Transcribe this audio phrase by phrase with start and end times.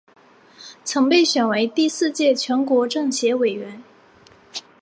[0.83, 3.83] 曾被选为第四届全国政协委员。